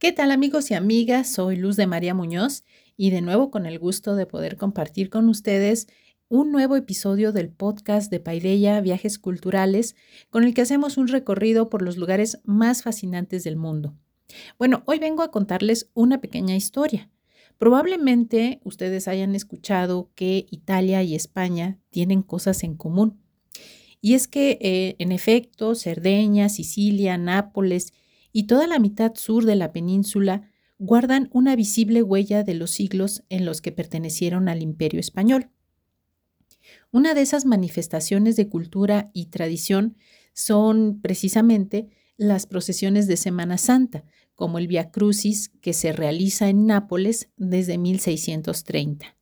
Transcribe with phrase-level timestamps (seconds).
[0.00, 1.28] ¿Qué tal amigos y amigas?
[1.28, 2.62] Soy Luz de María Muñoz
[2.96, 5.88] y de nuevo con el gusto de poder compartir con ustedes
[6.28, 9.96] un nuevo episodio del podcast de Paideya Viajes Culturales
[10.30, 13.96] con el que hacemos un recorrido por los lugares más fascinantes del mundo.
[14.56, 17.10] Bueno, hoy vengo a contarles una pequeña historia.
[17.58, 23.20] Probablemente ustedes hayan escuchado que Italia y España tienen cosas en común.
[24.00, 27.92] Y es que, eh, en efecto, Cerdeña, Sicilia, Nápoles
[28.32, 33.24] y toda la mitad sur de la península guardan una visible huella de los siglos
[33.28, 35.50] en los que pertenecieron al imperio español.
[36.90, 39.96] Una de esas manifestaciones de cultura y tradición
[40.32, 46.66] son precisamente las procesiones de Semana Santa, como el Via Crucis que se realiza en
[46.66, 49.17] Nápoles desde 1630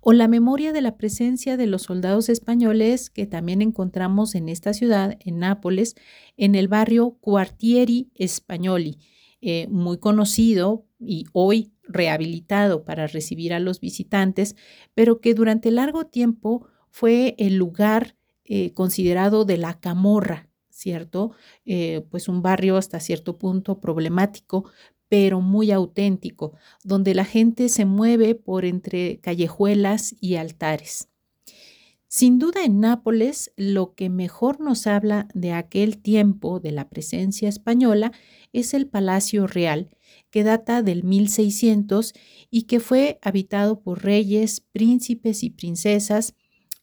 [0.00, 4.72] o la memoria de la presencia de los soldados españoles que también encontramos en esta
[4.72, 5.96] ciudad, en Nápoles,
[6.36, 8.98] en el barrio Quartieri Spagnoli,
[9.40, 14.56] eh, muy conocido y hoy rehabilitado para recibir a los visitantes,
[14.94, 21.32] pero que durante largo tiempo fue el lugar eh, considerado de la camorra, ¿cierto?
[21.64, 24.70] Eh, pues un barrio hasta cierto punto problemático,
[25.10, 31.08] pero muy auténtico, donde la gente se mueve por entre callejuelas y altares.
[32.06, 37.48] Sin duda en Nápoles lo que mejor nos habla de aquel tiempo de la presencia
[37.48, 38.12] española
[38.52, 39.90] es el Palacio Real,
[40.30, 42.14] que data del 1600
[42.48, 46.34] y que fue habitado por reyes, príncipes y princesas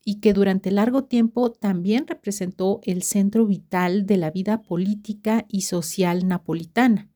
[0.04, 5.62] y que durante largo tiempo también representó el centro vital de la vida política y
[5.62, 7.10] social napolitana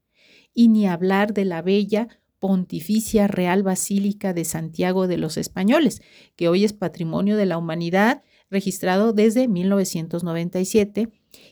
[0.53, 2.07] y ni hablar de la bella
[2.39, 6.02] Pontificia Real Basílica de Santiago de los Españoles,
[6.35, 11.09] que hoy es Patrimonio de la Humanidad, registrado desde 1997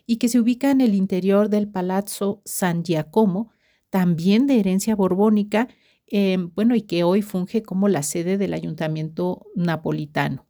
[0.07, 3.51] y que se ubica en el interior del Palazzo San Giacomo,
[3.91, 5.67] también de herencia borbónica,
[6.07, 10.47] em, bueno, y que hoy funge como la sede del Ayuntamiento Napolitano.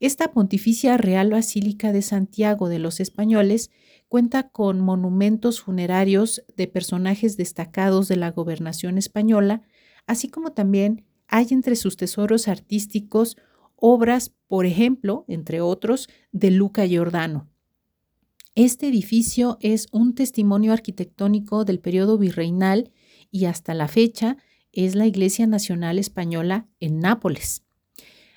[0.00, 3.70] Esta Pontificia Real Basílica de Santiago de los Españoles
[4.12, 9.62] cuenta con monumentos funerarios de personajes destacados de la gobernación española,
[10.06, 13.38] así como también hay entre sus tesoros artísticos
[13.74, 17.48] obras, por ejemplo, entre otros, de Luca Giordano.
[18.54, 22.92] Este edificio es un testimonio arquitectónico del periodo virreinal
[23.30, 24.36] y hasta la fecha
[24.72, 27.62] es la Iglesia Nacional Española en Nápoles.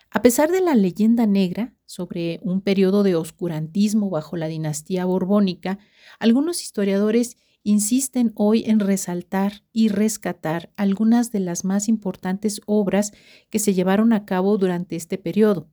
[0.10, 5.80] A pesar de la leyenda negra sobre un periodo de oscurantismo bajo la dinastía borbónica,
[6.20, 13.12] algunos historiadores insisten hoy en resaltar y rescatar algunas de las más importantes obras
[13.50, 15.70] que se llevaron a cabo durante este periodo,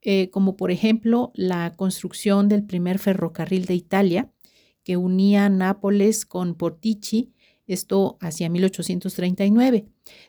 [0.00, 4.32] eh, como por ejemplo la construcción del primer ferrocarril de Italia,
[4.84, 7.32] que unía Nápoles con Portici,
[7.66, 9.86] esto hacia 1839.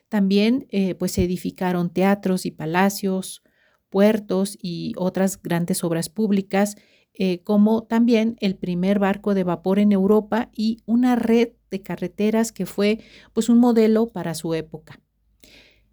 [0.08, 3.42] También eh, pues se edificaron teatros y palacios,
[3.90, 6.76] puertos y otras grandes obras públicas,
[7.14, 12.52] eh, como también el primer barco de vapor en Europa y una red de carreteras
[12.52, 13.00] que fue
[13.32, 15.00] pues un modelo para su época.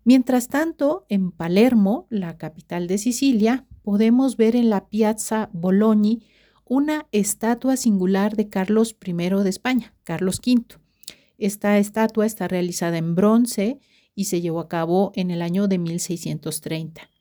[0.03, 6.17] Mientras tanto, en Palermo, la capital de Sicilia, podemos ver en la Piazza Bologna
[6.65, 10.77] una estatua singular de Carlos I de España, Carlos V.
[11.37, 13.79] Esta estatua está realizada en bronce
[14.15, 17.12] y se llevó a cabo en el año de 1630.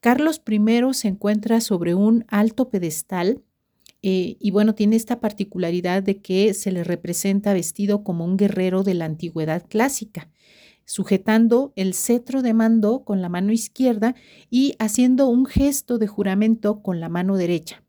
[0.00, 0.60] Carlos I
[0.92, 3.42] se encuentra sobre un alto pedestal
[4.02, 8.84] eh, y bueno, tiene esta particularidad de que se le representa vestido como un guerrero
[8.84, 10.30] de la antigüedad clásica,
[10.84, 14.14] sujetando el cetro de mando con la mano izquierda
[14.50, 17.82] y haciendo un gesto de juramento con la mano derecha.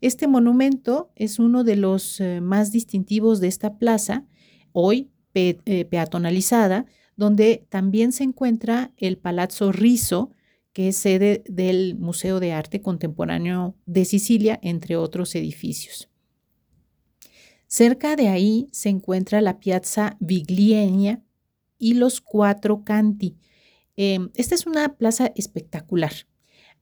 [0.00, 4.24] Este monumento es uno de los eh, más distintivos de esta plaza,
[4.72, 6.86] hoy eh, peatonalizada,
[7.16, 10.30] donde también se encuentra el Palazzo Riso,
[10.72, 16.08] que es sede del Museo de Arte Contemporáneo de Sicilia, entre otros edificios.
[17.66, 21.22] Cerca de ahí se encuentra la Piazza Viglienia
[21.78, 23.36] y los Cuatro Canti.
[23.96, 26.12] Em, esta es una plaza espectacular.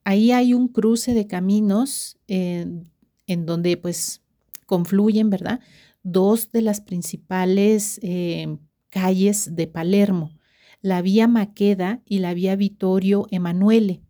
[0.04, 4.22] Ahí hay un cruce de caminos en donde pues
[4.66, 5.60] confluyen, ¿verdad?
[6.02, 8.58] Dos de las principales em,
[8.88, 10.39] calles de Palermo
[10.80, 14.02] la vía Maqueda y la vía Vittorio Emanuele.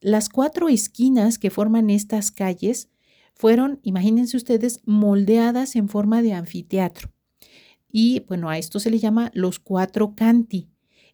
[0.00, 2.90] Las cuatro esquinas que forman estas calles
[3.34, 7.12] fueron, imagínense ustedes, moldeadas en forma de anfiteatro.
[7.90, 10.68] Y bueno, a esto se le llama los cuatro canti.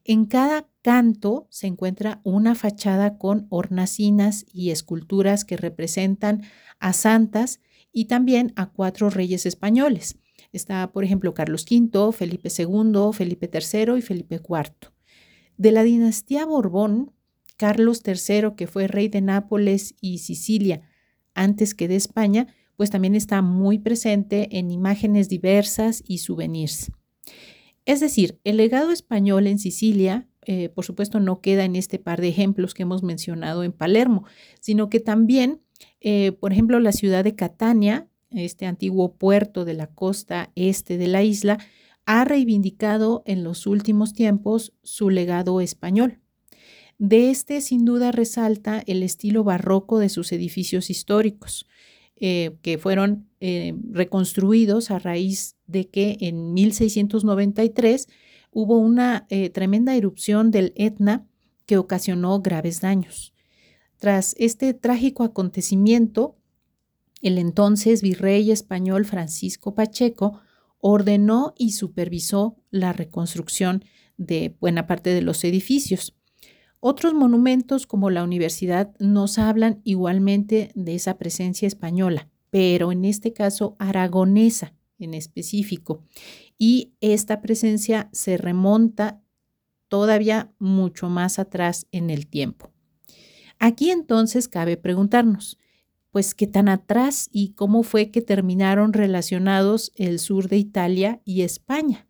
[0.04, 6.42] En cada canto se encuentra una fachada con hornacinas y esculturas que representan
[6.80, 7.60] a santas
[7.92, 10.16] y también a cuatro reyes españoles.
[10.52, 14.92] Está, por ejemplo, Carlos V, Felipe II, Felipe III y Felipe IV.
[15.56, 17.12] De la dinastía Borbón,
[17.56, 20.82] Carlos III, que fue rey de Nápoles y Sicilia
[21.34, 26.90] antes que de España, pues también está muy presente en imágenes diversas y souvenirs.
[27.84, 32.20] Es decir, el legado español en Sicilia, eh, por supuesto, no queda en este par
[32.20, 34.24] de ejemplos que hemos mencionado en Palermo,
[34.60, 35.62] sino que también,
[36.00, 41.08] eh, por ejemplo, la ciudad de Catania, este antiguo puerto de la costa este de
[41.08, 41.58] la isla,
[42.04, 46.18] ha reivindicado en los últimos tiempos su legado español.
[46.98, 51.66] De este, sin duda, resalta el estilo barroco de sus edificios históricos,
[52.16, 58.06] eh, que fueron eh, reconstruidos a raíz de que en 1693
[58.52, 61.26] hubo una eh, tremenda erupción del Etna
[61.66, 63.32] que ocasionó graves daños.
[63.98, 66.36] Tras este trágico acontecimiento,
[67.22, 70.40] el entonces virrey español Francisco Pacheco
[70.78, 73.84] ordenó y supervisó la reconstrucción
[74.16, 76.16] de buena parte de los edificios.
[76.80, 83.32] Otros monumentos como la universidad nos hablan igualmente de esa presencia española, pero en este
[83.32, 86.04] caso aragonesa en específico.
[86.58, 89.22] Y esta presencia se remonta
[89.88, 92.72] todavía mucho más atrás en el tiempo.
[93.58, 95.58] Aquí entonces cabe preguntarnos,
[96.12, 101.40] pues qué tan atrás y cómo fue que terminaron relacionados el sur de Italia y
[101.42, 102.06] España.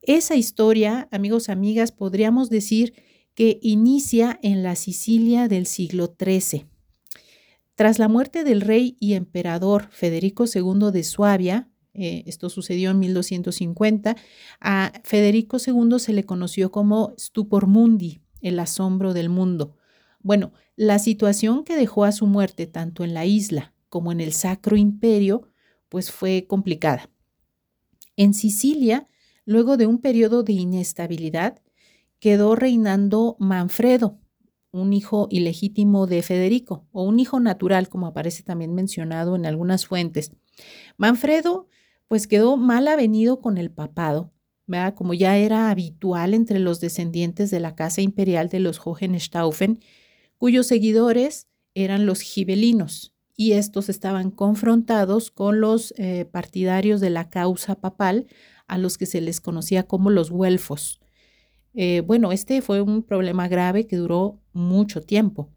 [0.00, 2.94] Esa historia, amigos, amigas, podríamos decir
[3.34, 6.66] que inicia en la Sicilia del siglo XIII.
[7.74, 13.00] Tras la muerte del rey y emperador Federico II de Suabia, eh, esto sucedió en
[13.00, 14.16] 1250,
[14.60, 19.76] a Federico II se le conoció como Stupor Mundi, el asombro del mundo.
[20.22, 24.32] Bueno, la situación que dejó a su muerte tanto en la isla como en el
[24.32, 25.48] Sacro Imperio,
[25.88, 27.10] pues fue complicada.
[28.16, 29.08] En Sicilia,
[29.44, 31.60] luego de un periodo de inestabilidad,
[32.20, 34.18] quedó reinando Manfredo,
[34.72, 39.86] un hijo ilegítimo de Federico, o un hijo natural, como aparece también mencionado en algunas
[39.86, 40.32] fuentes.
[40.96, 41.66] Manfredo,
[42.06, 44.32] pues quedó mal avenido con el papado,
[44.94, 49.80] como ya era habitual entre los descendientes de la casa imperial de los Hohenstaufen,
[50.40, 57.28] cuyos seguidores eran los gibelinos, y estos estaban confrontados con los eh, partidarios de la
[57.28, 58.26] causa papal,
[58.66, 60.98] a los que se les conocía como los güelfos.
[61.74, 65.50] Eh, bueno, este fue un problema grave que duró mucho tiempo.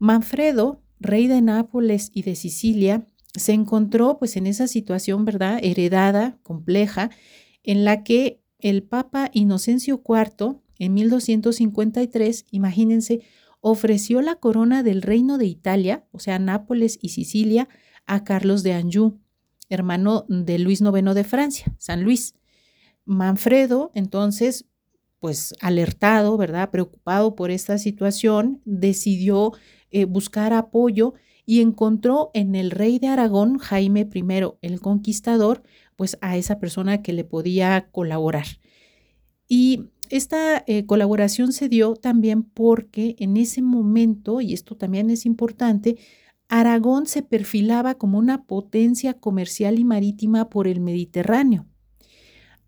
[0.00, 5.60] Manfredo, rey de Nápoles y de Sicilia, se encontró pues en esa situación, ¿verdad?
[5.62, 7.10] Heredada, compleja,
[7.62, 13.20] en la que el Papa Inocencio IV, en 1253, imagínense,
[13.60, 17.68] ofreció la corona del reino de Italia, o sea, Nápoles y Sicilia,
[18.06, 19.18] a Carlos de Anjou,
[19.68, 22.34] hermano de Luis IX de Francia, San Luis.
[23.04, 24.66] Manfredo, entonces,
[25.18, 26.70] pues alertado, ¿verdad?
[26.70, 29.52] Preocupado por esta situación, decidió
[29.90, 31.14] eh, buscar apoyo
[31.44, 34.24] y encontró en el rey de Aragón, Jaime I
[34.62, 35.62] el Conquistador,
[35.96, 38.46] pues a esa persona que le podía colaborar.
[39.48, 45.24] Y esta eh, colaboración se dio también porque en ese momento, y esto también es
[45.24, 45.96] importante,
[46.48, 51.66] Aragón se perfilaba como una potencia comercial y marítima por el Mediterráneo.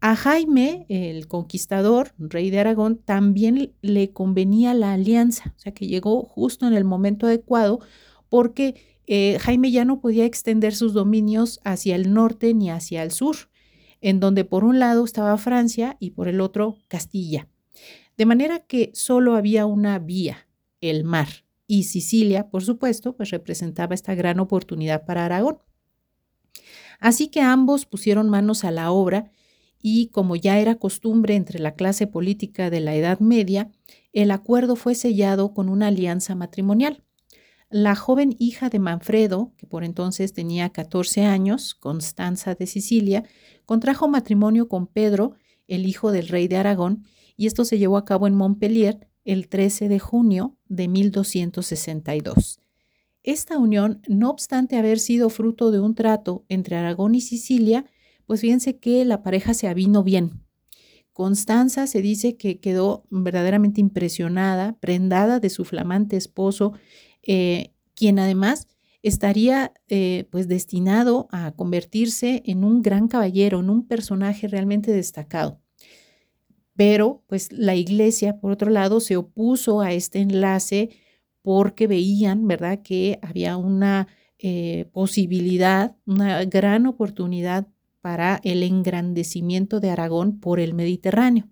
[0.01, 5.87] A Jaime, el conquistador, rey de Aragón, también le convenía la alianza, o sea que
[5.87, 7.81] llegó justo en el momento adecuado
[8.29, 8.75] porque
[9.07, 13.37] eh, Jaime ya no podía extender sus dominios hacia el norte ni hacia el sur,
[14.03, 17.49] en donde por un lado estaba Francia y por el otro Castilla.
[18.19, 20.47] De manera que solo había una vía,
[20.81, 21.29] el mar,
[21.67, 25.59] y Sicilia, por supuesto, pues representaba esta gran oportunidad para Aragón.
[27.01, 29.31] Así que ambos pusieron manos a la obra
[29.81, 33.71] y como ya era costumbre entre la clase política de la Edad Media,
[34.13, 37.03] el acuerdo fue sellado con una alianza matrimonial.
[37.73, 43.25] La joven hija de Manfredo, que por entonces tenía 14 años, Constanza de Sicilia,
[43.65, 45.37] contrajo matrimonio con Pedro,
[45.69, 49.49] el hijo del rey de Aragón, y esto se llevó a cabo en Montpellier el
[49.49, 52.61] 13 de junio de 1262.
[53.23, 57.87] Esta unión, no obstante haber sido fruto de un trato entre Aragón y Sicilia,
[58.27, 60.42] pues fíjense que la pareja se avino bien.
[61.13, 66.73] Constanza se dice que quedó verdaderamente impresionada, prendada de su flamante esposo,
[67.23, 68.67] eh, quien además
[69.03, 75.61] estaría eh, pues destinado a convertirse en un gran caballero, en un personaje realmente destacado.
[76.77, 80.91] Pero pues la iglesia, por otro lado, se opuso a este enlace
[81.43, 87.67] porque veían, ¿verdad?, que había una eh, posibilidad, una gran oportunidad
[88.03, 91.49] para el engrandecimiento de Aragón por el Mediterráneo.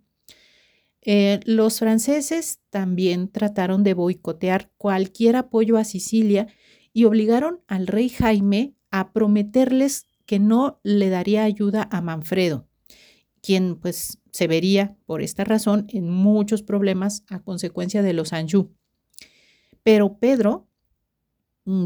[1.02, 6.48] Eh, los franceses también trataron de boicotear cualquier apoyo a Sicilia
[6.92, 12.68] y obligaron al rey Jaime a prometerles que no le daría ayuda a Manfredo,
[13.40, 18.74] quien pues se vería por esta razón en muchos problemas a consecuencia de los Anjou.
[19.82, 20.68] Pero Pedro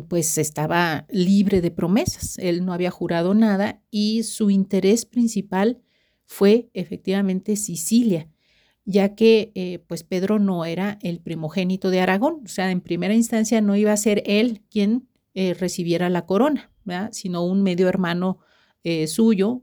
[0.08, 5.82] pues estaba libre de promesas, él no había jurado nada y su interés principal
[6.26, 8.28] fue efectivamente Sicilia,
[8.84, 13.14] ya que eh, pues Pedro no era el primogénito de Aragón, o sea, en primera
[13.14, 16.70] instancia no iba a ser él quien eh, recibiera la corona,
[17.12, 18.38] sino un medio hermano
[18.84, 19.62] eh, suyo,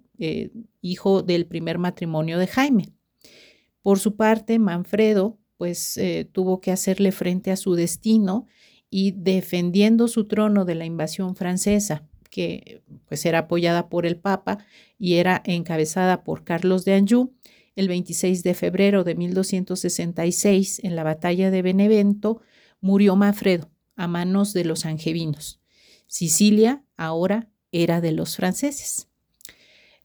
[0.81, 2.93] hijo del primer matrimonio de Jaime.
[3.81, 5.99] Por su parte, Manfredo pues
[6.31, 8.45] tuvo que hacerle frente a su destino
[8.91, 14.60] y defendiendo su trono de la invasión francesa, que pues era apoyada por el Papa
[15.00, 17.33] y era encabezada por Carlos de Anjou,
[17.75, 22.41] el 26 de febrero de 1266, en la batalla de Benevento,
[22.81, 25.62] murió Manfredo a manos de los angevinos.
[26.07, 29.07] Sicilia ahora era de los franceses.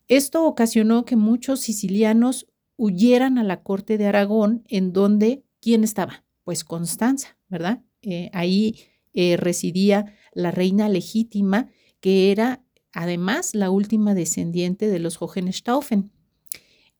[0.06, 6.24] Esto ocasionó que muchos sicilianos huyeran a la corte de Aragón, en donde, ¿quién estaba?
[6.44, 7.82] Pues Constanza, ¿verdad?
[8.06, 8.76] Eh, ahí
[9.14, 16.12] eh, residía la reina legítima, que era además la última descendiente de los Hohenstaufen.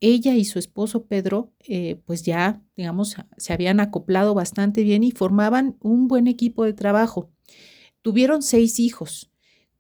[0.00, 5.12] Ella y su esposo Pedro, eh, pues ya, digamos, se habían acoplado bastante bien y
[5.12, 7.30] formaban un buen equipo de trabajo.
[8.02, 9.30] Tuvieron seis hijos.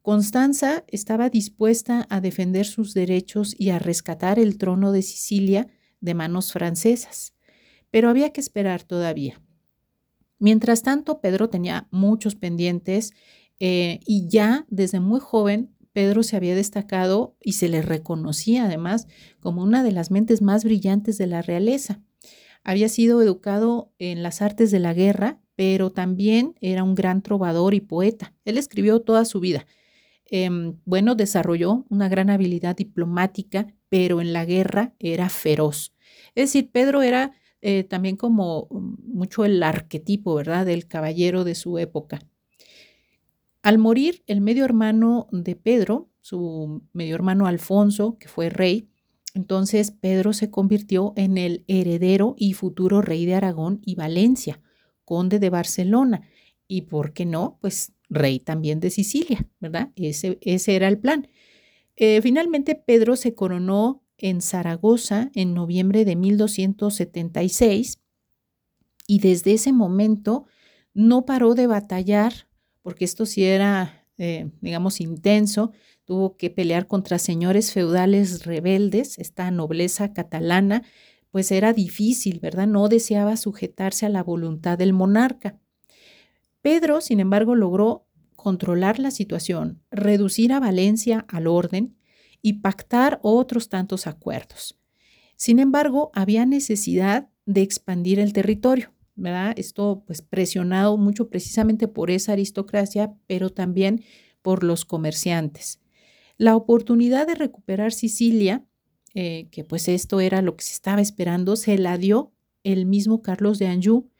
[0.02, 5.66] Constanza estaba dispuesta a defender sus derechos y a rescatar el trono de Sicilia
[6.00, 7.34] de manos francesas,
[7.90, 9.42] pero había que esperar todavía.
[10.38, 13.12] Mientras tanto, Pedro tenía muchos pendientes
[13.58, 19.06] eh, y ya desde muy joven Pedro se había destacado y se le reconocía además
[19.40, 22.02] como una de las mentes más brillantes de la realeza.
[22.62, 27.72] Había sido educado en las artes de la guerra, pero también era un gran trovador
[27.72, 28.34] y poeta.
[28.44, 29.66] Él escribió toda su vida.
[30.26, 35.94] Em, bueno, desarrolló una gran habilidad diplomática, pero en la guerra era feroz.
[36.34, 37.32] Es decir, Pedro era
[37.68, 42.20] eh, también como mucho el arquetipo, ¿verdad?, del caballero de su época.
[43.60, 48.88] Al morir el medio hermano de Pedro, su medio hermano Alfonso, que fue rey,
[49.34, 54.60] entonces Pedro se convirtió en el heredero y futuro rey de Aragón y Valencia,
[55.04, 56.22] conde de Barcelona
[56.68, 57.58] y, ¿por qué no?
[57.60, 59.90] Pues rey también de Sicilia, ¿verdad?
[59.96, 61.26] Ese, ese era el plan.
[61.96, 68.00] Eh, finalmente Pedro se coronó en Zaragoza en noviembre de 1276
[69.06, 70.46] y desde ese momento
[70.94, 72.46] no paró de batallar
[72.86, 75.72] porque esto sí era, eh, digamos, intenso.
[76.04, 80.84] Tuvo que pelear contra señores feudales rebeldes, esta nobleza catalana,
[81.32, 82.68] pues era difícil, ¿verdad?
[82.68, 85.58] No deseaba sujetarse a la voluntad del monarca.
[86.62, 88.06] Pedro, sin embargo, logró
[88.36, 91.95] controlar la situación, reducir a Valencia al orden
[92.42, 94.78] y pactar otros tantos acuerdos.
[95.36, 98.92] Sin embargo, había necesidad de expandir el territorio.
[99.56, 104.02] Esto pues presionado mucho precisamente por esa aristocracia, pero también
[104.42, 105.80] por los comerciantes.
[106.36, 108.66] La oportunidad de recuperar Sicilia,
[109.14, 113.22] eh, que pues esto era lo que se estaba esperando, se la dio el mismo
[113.22, 114.10] Carlos de Anjou,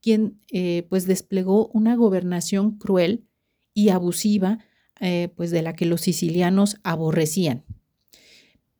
[0.00, 3.26] quien eh, pues desplegó una gobernación cruel
[3.74, 4.58] y abusiva,
[5.00, 7.64] eh, pues de la que los sicilianos aborrecían.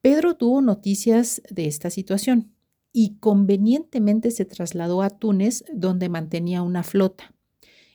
[0.00, 2.52] Pedro tuvo noticias de esta situación
[2.92, 7.34] y convenientemente se trasladó a Túnez, donde mantenía una flota.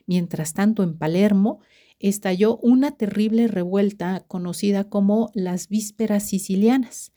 [0.06, 1.60] Mientras tanto, en Palermo
[1.98, 7.12] estalló una terrible revuelta conocida como las vísperas sicilianas,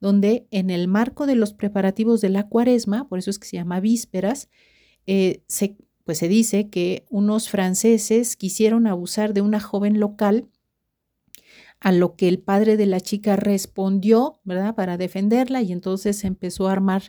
[0.00, 3.56] donde en el marco de los preparativos de la cuaresma, por eso es que se
[3.56, 4.48] llama vísperas,
[5.06, 10.48] eh, se, pues se dice que unos franceses quisieron abusar de una joven local,
[11.80, 14.74] a lo que el padre de la chica respondió, ¿verdad?
[14.74, 17.04] Para defenderla y entonces se empezó a armar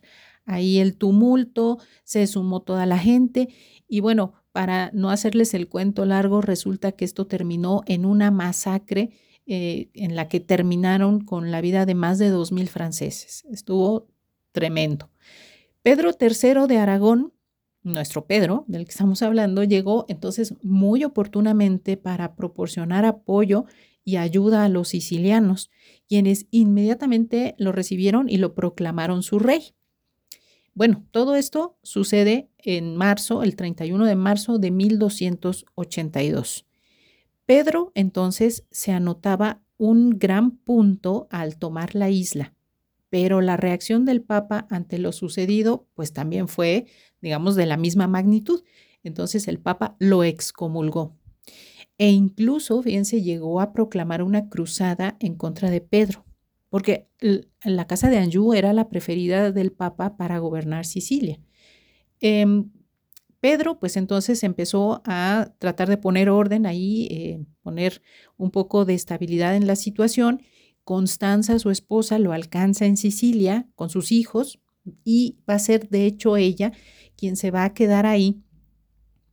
[0.46, 3.50] ahí el tumulto, se sumó toda la gente
[3.88, 9.12] y bueno, para no hacerles el cuento largo, resulta que esto terminó en una masacre
[9.46, 13.44] eh, en la que terminaron con la vida de más de 2.000 franceses.
[13.50, 14.08] Estuvo
[14.52, 15.10] tremendo.
[15.82, 17.34] Pedro III de Aragón,
[17.84, 23.66] nuestro Pedro, del que estamos hablando, llegó entonces muy oportunamente para proporcionar apoyo
[24.04, 25.70] y ayuda a los sicilianos,
[26.08, 29.74] quienes inmediatamente lo recibieron y lo proclamaron su rey.
[30.74, 36.66] Bueno, todo esto sucede en marzo, el 31 de marzo de 1282.
[37.46, 42.54] Pedro entonces se anotaba un gran punto al tomar la isla,
[43.12, 46.86] pero la reacción del Papa ante lo sucedido pues también fue,
[47.22, 48.64] digamos, de la misma magnitud.
[49.04, 51.18] Entonces el Papa lo excomulgó.
[51.98, 56.26] E incluso, fíjense, llegó a proclamar una cruzada en contra de Pedro,
[56.70, 57.10] porque
[57.64, 61.38] la casa de Anjou era la preferida del Papa para gobernar Sicilia.
[62.22, 62.72] Em,
[63.42, 68.02] Pedro, pues entonces empezó a tratar de poner orden ahí, eh, poner
[68.38, 70.42] un poco de estabilidad en la situación.
[70.84, 74.60] Constanza, su esposa, lo alcanza en Sicilia con sus hijos
[75.04, 76.72] y va a ser de hecho ella
[77.16, 78.42] quien se va a quedar ahí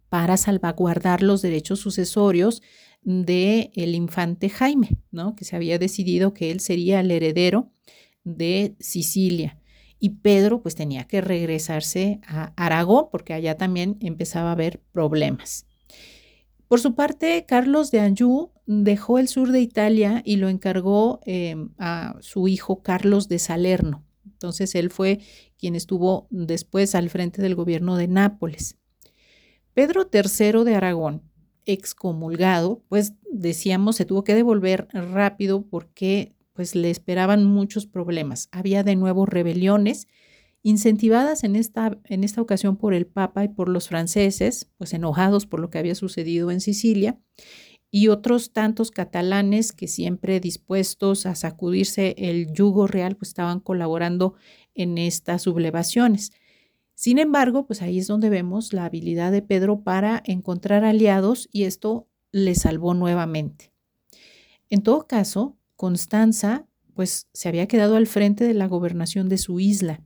[0.09, 2.63] para salvaguardar los derechos sucesorios
[3.03, 5.35] de el infante Jaime, ¿no?
[5.37, 7.73] Que se había decidido que él sería el heredero
[8.25, 9.59] de Sicilia.
[9.99, 15.68] Y Pedro pues tenía que regresarse a Aragón porque allá también empezaba a haber problemas.
[16.69, 21.71] Por su parte, Carlos de Anjou dejó el sur de Italia y lo encargó em,
[21.79, 24.05] a su hijo Carlos de Salerno.
[24.27, 25.21] Entonces él fue
[25.57, 28.77] quien estuvo después al frente del gobierno de Nápoles.
[29.73, 31.23] Pedro III de Aragón,
[31.65, 38.49] excomulgado, pues decíamos, se tuvo que devolver rápido porque pues le esperaban muchos problemas.
[38.53, 40.07] Había de nuevo rebeliones
[40.69, 45.47] incentivadas en esta, en esta ocasión por el Papa y por los franceses, pues enojados
[45.47, 47.19] por lo que había sucedido en Sicilia,
[47.91, 54.35] y otros tantos catalanes que siempre dispuestos a sacudirse el yugo real, pues estaban colaborando
[54.75, 56.33] en estas sublevaciones.
[56.95, 61.63] Sin embargo, pues ahí es donde vemos la habilidad de Pedro para encontrar aliados y
[61.63, 63.73] esto le salvó nuevamente.
[64.69, 69.61] En todo caso, Constanza pues se había quedado al frente de la gobernación de su
[69.61, 70.03] isla.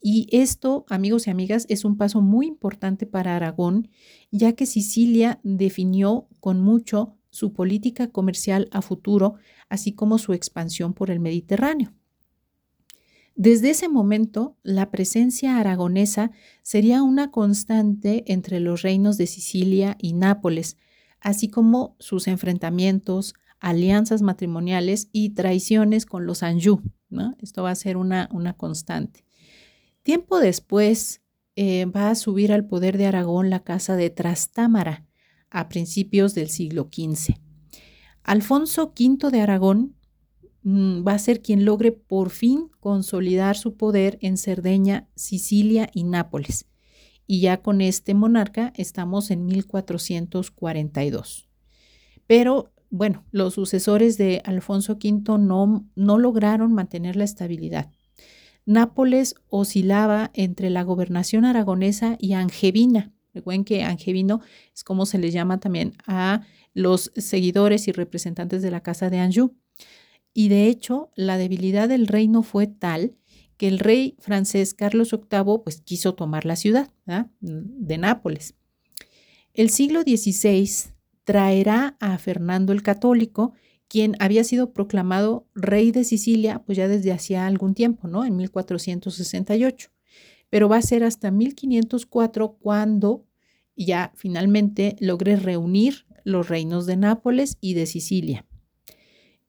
[0.00, 3.88] Y esto, amigos y amigas, es un paso muy importante para Aragón,
[4.30, 9.34] ya que Sicilia definió con mucho su política comercial a futuro,
[9.68, 11.92] así como su expansión por el Mediterráneo.
[13.34, 20.14] Desde ese momento, la presencia aragonesa sería una constante entre los reinos de Sicilia y
[20.14, 20.76] Nápoles,
[21.20, 26.82] así como sus enfrentamientos, alianzas matrimoniales y traiciones con los Anjou.
[27.40, 29.24] Esto va a ser una, una constante.
[30.08, 31.20] Tiempo después
[31.54, 35.06] eh, va a subir al poder de Aragón la casa de Trastámara
[35.50, 37.34] a principios del siglo XV.
[38.22, 39.98] Alfonso V de Aragón
[40.70, 46.04] Mm, va a ser quien logre por fin consolidar su poder en Cerdeña, Sicilia y
[46.04, 46.66] Nápoles.
[47.26, 51.48] Y ya con este monarca estamos en 1442.
[52.26, 57.90] Pero bueno, los sucesores de Alfonso V no, no lograron mantener la estabilidad.
[58.68, 63.14] Nápoles oscilaba entre la gobernación aragonesa y angevina.
[63.32, 64.42] Recuerden que angevino
[64.74, 66.42] es como se le llama también a
[66.74, 69.54] los seguidores y representantes de la casa de Anjou.
[70.34, 73.16] Y de hecho, la debilidad del reino fue tal
[73.56, 76.90] que el rey francés Carlos VIII pues, quiso tomar la ciudad
[77.40, 78.54] de Nápoles.
[79.54, 80.92] El siglo XVI
[81.24, 83.54] traerá a Fernando el Católico,
[83.88, 88.24] quien había sido proclamado rey de Sicilia pues ya desde hacía algún tiempo, ¿no?
[88.24, 89.90] En 1468.
[90.50, 93.26] Pero va a ser hasta 1504 cuando
[93.76, 98.46] ya finalmente logre reunir los reinos de Nápoles y de Sicilia.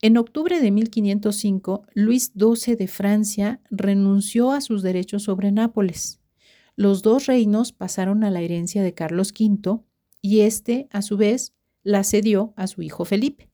[0.02, 6.20] En octubre de 1505, Luis XII de Francia renunció a sus derechos sobre Nápoles.
[6.74, 9.80] Los dos reinos pasaron a la herencia de Carlos V
[10.22, 13.49] y éste, a su vez, la cedió a su hijo Felipe.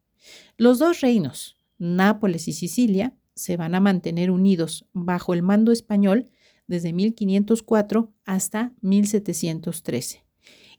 [0.57, 6.31] Los dos reinos, Nápoles y Sicilia, se van a mantener unidos bajo el mando español
[6.67, 10.25] desde 1504 hasta 1713.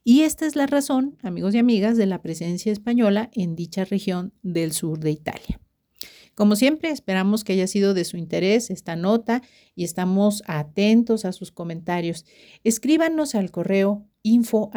[0.04, 4.34] Y esta es la razón, amigos y amigas, de la presencia española en dicha región
[4.42, 5.60] del sur de Italia.
[6.38, 9.42] Como siempre, esperamos que haya sido de su interés esta nota
[9.74, 12.26] y estamos atentos a sus comentarios.
[12.64, 14.70] Escríbanos al correo info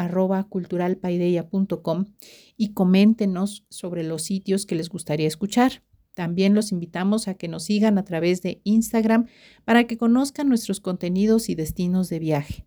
[2.56, 5.82] y coméntenos sobre los sitios que les gustaría escuchar.
[6.14, 9.26] También los invitamos a que nos sigan a través de Instagram
[9.66, 12.64] para que conozcan nuestros contenidos y destinos de viaje.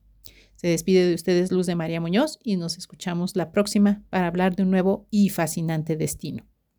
[0.54, 4.56] Se despide de ustedes Luz de María Muñoz y nos escuchamos la próxima para hablar
[4.56, 6.53] de un nuevo y fascinante destino.